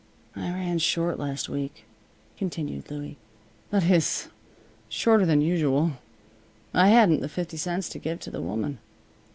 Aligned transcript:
"I 0.35 0.49
ran 0.49 0.79
short 0.79 1.19
last 1.19 1.47
week," 1.47 1.85
continued 2.35 2.89
Louie. 2.89 3.17
"That 3.69 3.83
is, 3.83 4.29
shorter 4.89 5.27
than 5.27 5.41
usual. 5.41 5.91
I 6.73 6.87
hadn't 6.87 7.21
the 7.21 7.29
fifty 7.29 7.55
cents 7.57 7.87
to 7.89 7.99
give 7.99 8.19
to 8.21 8.31
the 8.31 8.41
woman. 8.41 8.79